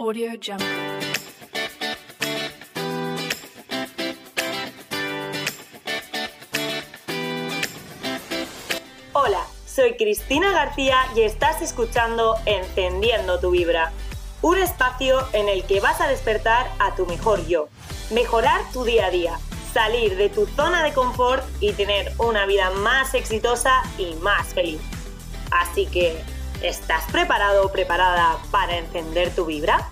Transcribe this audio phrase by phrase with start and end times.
[0.00, 0.64] Audio Jungle.
[9.12, 13.90] Hola, soy Cristina García y estás escuchando Encendiendo tu Vibra,
[14.40, 17.68] un espacio en el que vas a despertar a tu mejor yo,
[18.12, 19.40] mejorar tu día a día,
[19.74, 24.80] salir de tu zona de confort y tener una vida más exitosa y más feliz.
[25.50, 26.22] Así que,
[26.62, 29.88] ¿estás preparado o preparada para encender tu vibra?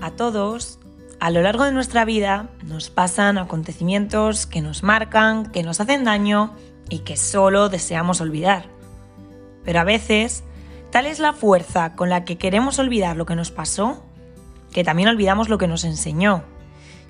[0.00, 0.78] A todos,
[1.20, 6.04] a lo largo de nuestra vida nos pasan acontecimientos que nos marcan, que nos hacen
[6.04, 6.54] daño
[6.88, 8.66] y que solo deseamos olvidar.
[9.64, 10.42] Pero a veces,
[10.90, 14.02] tal es la fuerza con la que queremos olvidar lo que nos pasó,
[14.72, 16.44] que también olvidamos lo que nos enseñó.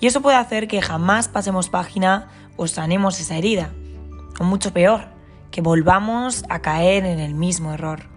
[0.00, 3.70] Y eso puede hacer que jamás pasemos página o sanemos esa herida.
[4.40, 5.08] O mucho peor,
[5.50, 8.08] que volvamos a caer en el mismo error.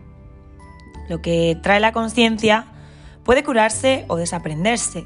[1.09, 2.65] Lo que trae la conciencia
[3.23, 5.05] puede curarse o desaprenderse,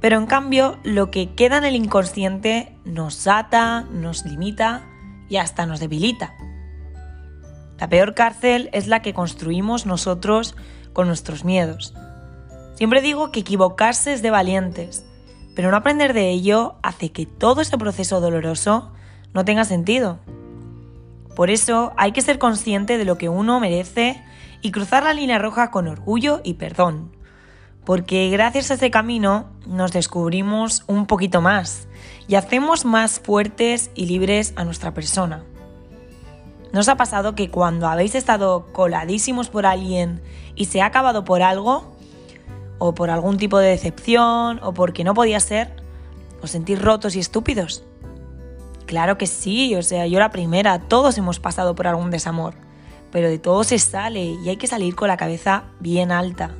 [0.00, 4.82] pero en cambio lo que queda en el inconsciente nos ata, nos limita
[5.28, 6.34] y hasta nos debilita.
[7.78, 10.54] La peor cárcel es la que construimos nosotros
[10.92, 11.94] con nuestros miedos.
[12.74, 15.04] Siempre digo que equivocarse es de valientes,
[15.54, 18.92] pero no aprender de ello hace que todo ese proceso doloroso
[19.34, 20.18] no tenga sentido.
[21.34, 24.22] Por eso hay que ser consciente de lo que uno merece
[24.60, 27.12] y cruzar la línea roja con orgullo y perdón.
[27.84, 31.88] Porque gracias a ese camino nos descubrimos un poquito más
[32.28, 35.42] y hacemos más fuertes y libres a nuestra persona.
[36.72, 40.22] ¿No os ha pasado que cuando habéis estado coladísimos por alguien
[40.54, 41.91] y se ha acabado por algo,
[42.84, 45.70] o por algún tipo de decepción, o porque no podía ser,
[46.42, 47.84] os sentís rotos y estúpidos?
[48.86, 52.54] Claro que sí, o sea, yo la primera, todos hemos pasado por algún desamor,
[53.12, 56.56] pero de todo se sale y hay que salir con la cabeza bien alta,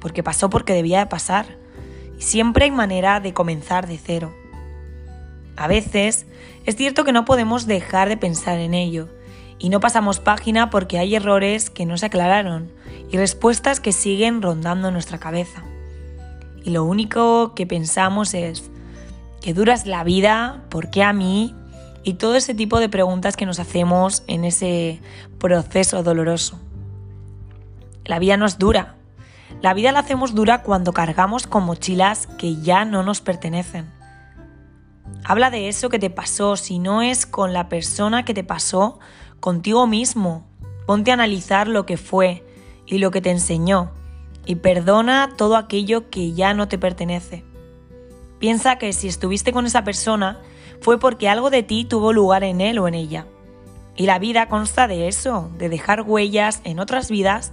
[0.00, 1.46] porque pasó porque debía de pasar,
[2.18, 4.34] y siempre hay manera de comenzar de cero.
[5.56, 6.26] A veces
[6.64, 9.06] es cierto que no podemos dejar de pensar en ello,
[9.60, 12.72] y no pasamos página porque hay errores que no se aclararon
[13.10, 15.62] y respuestas que siguen rondando nuestra cabeza.
[16.64, 18.70] Y lo único que pensamos es,
[19.40, 20.64] ¿qué dura es la vida?
[20.68, 21.54] ¿Por qué a mí?
[22.02, 25.00] Y todo ese tipo de preguntas que nos hacemos en ese
[25.38, 26.58] proceso doloroso.
[28.04, 28.96] La vida no es dura.
[29.62, 33.90] La vida la hacemos dura cuando cargamos con mochilas que ya no nos pertenecen.
[35.24, 38.98] Habla de eso que te pasó, si no es con la persona que te pasó,
[39.40, 40.46] contigo mismo.
[40.86, 42.44] Ponte a analizar lo que fue
[42.86, 43.90] y lo que te enseñó
[44.46, 47.44] y perdona todo aquello que ya no te pertenece.
[48.38, 50.40] Piensa que si estuviste con esa persona
[50.80, 53.26] fue porque algo de ti tuvo lugar en él o en ella.
[53.96, 57.52] Y la vida consta de eso, de dejar huellas en otras vidas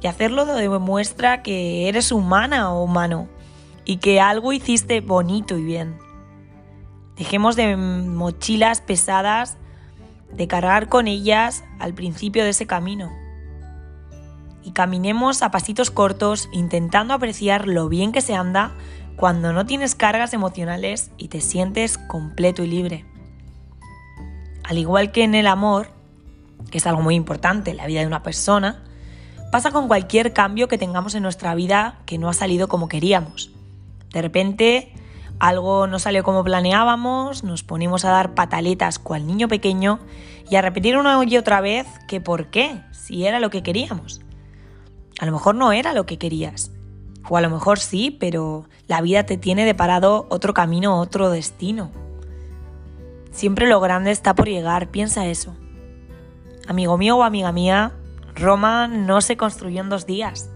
[0.00, 3.28] y hacerlo demuestra que eres humana o humano
[3.84, 5.98] y que algo hiciste bonito y bien.
[7.16, 9.58] Dejemos de mochilas pesadas
[10.32, 13.21] de cargar con ellas al principio de ese camino.
[14.62, 18.72] Y caminemos a pasitos cortos intentando apreciar lo bien que se anda
[19.16, 23.04] cuando no tienes cargas emocionales y te sientes completo y libre.
[24.64, 25.88] Al igual que en el amor,
[26.70, 28.82] que es algo muy importante en la vida de una persona,
[29.50, 33.50] pasa con cualquier cambio que tengamos en nuestra vida que no ha salido como queríamos.
[34.12, 34.92] De repente
[35.38, 39.98] algo no salió como planeábamos, nos ponimos a dar pataletas cual niño pequeño
[40.48, 44.20] y a repetir una y otra vez que por qué, si era lo que queríamos.
[45.22, 46.72] A lo mejor no era lo que querías,
[47.28, 51.92] o a lo mejor sí, pero la vida te tiene deparado otro camino, otro destino.
[53.30, 55.54] Siempre lo grande está por llegar, piensa eso.
[56.66, 57.92] Amigo mío o amiga mía,
[58.34, 60.50] Roma no se construyó en dos días.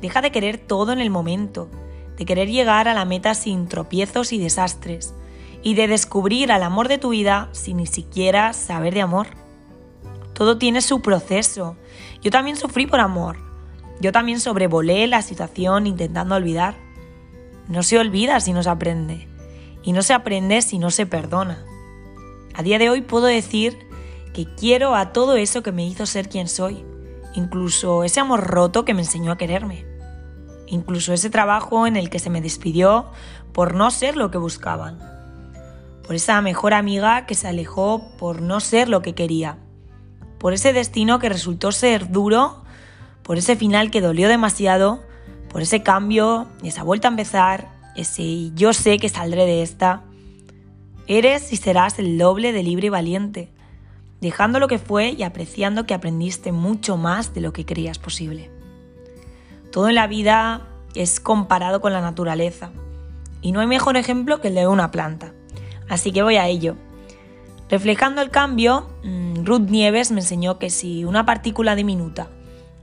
[0.00, 1.68] Deja de querer todo en el momento
[2.16, 5.14] de querer llegar a la meta sin tropiezos y desastres,
[5.64, 9.26] y de descubrir al amor de tu vida sin ni siquiera saber de amor.
[10.32, 11.76] Todo tiene su proceso.
[12.22, 13.49] Yo también sufrí por amor.
[14.00, 16.74] Yo también sobrevolé la situación intentando olvidar.
[17.68, 19.28] No se olvida si no se aprende.
[19.82, 21.64] Y no se aprende si no se perdona.
[22.54, 23.78] A día de hoy puedo decir
[24.34, 26.84] que quiero a todo eso que me hizo ser quien soy,
[27.34, 29.90] incluso ese amor roto que me enseñó a quererme
[30.70, 33.06] incluso ese trabajo en el que se me despidió
[33.52, 34.98] por no ser lo que buscaban,
[36.06, 39.58] por esa mejor amiga que se alejó por no ser lo que quería,
[40.38, 42.62] por ese destino que resultó ser duro,
[43.22, 45.02] por ese final que dolió demasiado,
[45.50, 50.02] por ese cambio, esa vuelta a empezar, ese yo sé que saldré de esta.
[51.06, 53.48] Eres y serás el doble de libre y valiente.
[54.20, 58.50] dejando lo que fue y apreciando que aprendiste mucho más de lo que creías posible.
[59.72, 62.70] Todo en la vida es comparado con la naturaleza
[63.40, 65.32] y no hay mejor ejemplo que el de una planta.
[65.88, 66.76] Así que voy a ello.
[67.70, 72.28] Reflejando el cambio, mm, Ruth Nieves me enseñó que si una partícula diminuta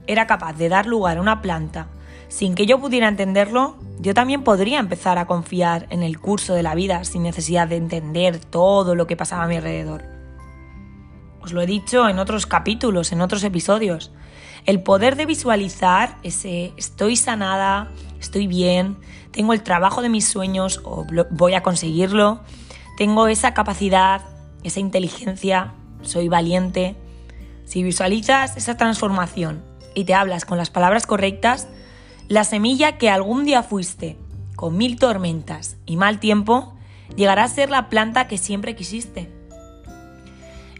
[0.08, 1.86] era capaz de dar lugar a una planta
[2.28, 6.62] sin que yo pudiera entenderlo, yo también podría empezar a confiar en el curso de
[6.62, 10.04] la vida sin necesidad de entender todo lo que pasaba a mi alrededor.
[11.40, 14.12] Os lo he dicho en otros capítulos, en otros episodios.
[14.66, 17.88] El poder de visualizar ese estoy sanada,
[18.20, 18.98] estoy bien,
[19.30, 22.40] tengo el trabajo de mis sueños o voy a conseguirlo,
[22.98, 24.20] tengo esa capacidad,
[24.64, 25.72] esa inteligencia,
[26.02, 26.94] soy valiente.
[27.64, 29.62] Si visualizas esa transformación
[29.98, 31.66] y te hablas con las palabras correctas,
[32.28, 34.16] la semilla que algún día fuiste,
[34.54, 36.72] con mil tormentas y mal tiempo,
[37.16, 39.28] llegará a ser la planta que siempre quisiste.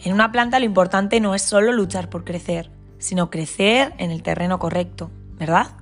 [0.05, 4.23] En una planta lo importante no es solo luchar por crecer, sino crecer en el
[4.23, 5.73] terreno correcto, ¿verdad?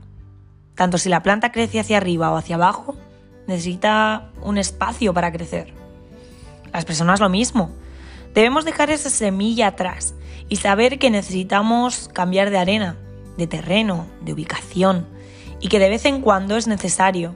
[0.74, 2.96] Tanto si la planta crece hacia arriba o hacia abajo,
[3.46, 5.74] necesita un espacio para crecer.
[6.72, 7.70] Las personas lo mismo.
[8.32, 10.14] Debemos dejar esa semilla atrás
[10.48, 12.96] y saber que necesitamos cambiar de arena,
[13.36, 15.06] de terreno, de ubicación,
[15.60, 17.34] y que de vez en cuando es necesario.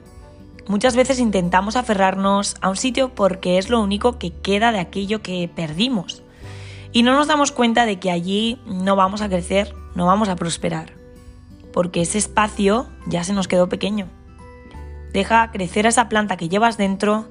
[0.67, 5.21] Muchas veces intentamos aferrarnos a un sitio porque es lo único que queda de aquello
[5.21, 6.23] que perdimos.
[6.93, 10.35] Y no nos damos cuenta de que allí no vamos a crecer, no vamos a
[10.35, 10.93] prosperar.
[11.73, 14.07] Porque ese espacio ya se nos quedó pequeño.
[15.13, 17.29] Deja crecer a esa planta que llevas dentro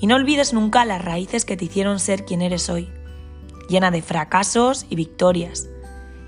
[0.00, 2.90] y no olvides nunca las raíces que te hicieron ser quien eres hoy,
[3.68, 5.68] llena de fracasos y victorias,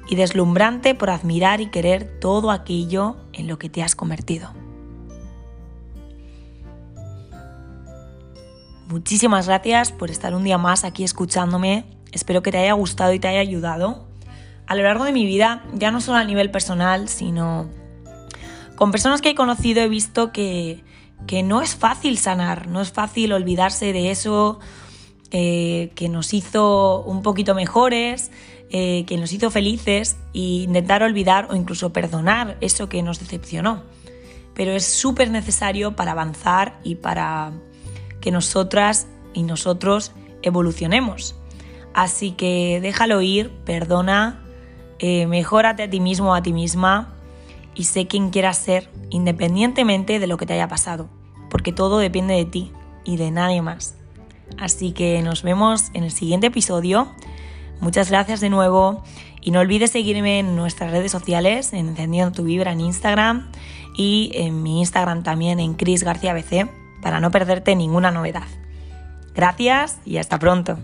[0.08, 4.50] y deslumbrante por admirar y querer todo aquello en lo que te has convertido.
[8.88, 11.84] Muchísimas gracias por estar un día más aquí escuchándome.
[12.12, 14.06] Espero que te haya gustado y te haya ayudado.
[14.66, 17.68] A lo largo de mi vida, ya no solo a nivel personal, sino
[18.76, 20.84] con personas que he conocido he visto que,
[21.26, 24.60] que no es fácil sanar, no es fácil olvidarse de eso
[25.36, 28.30] eh, que nos hizo un poquito mejores,
[28.70, 33.82] eh, que nos hizo felices e intentar olvidar o incluso perdonar eso que nos decepcionó.
[34.54, 37.50] Pero es súper necesario para avanzar y para
[38.20, 41.34] que nosotras y nosotros evolucionemos.
[41.94, 44.40] Así que déjalo ir, perdona,
[45.00, 47.12] eh, mejórate a ti mismo o a ti misma
[47.74, 51.08] y sé quién quieras ser independientemente de lo que te haya pasado,
[51.50, 52.70] porque todo depende de ti
[53.04, 53.96] y de nadie más.
[54.58, 57.08] Así que nos vemos en el siguiente episodio.
[57.80, 59.02] Muchas gracias de nuevo
[59.40, 63.50] y no olvides seguirme en nuestras redes sociales, en Encendiendo tu Vibra en Instagram
[63.96, 66.68] y en mi Instagram también en Cris García BC
[67.02, 68.48] para no perderte ninguna novedad.
[69.34, 70.78] Gracias y hasta pronto.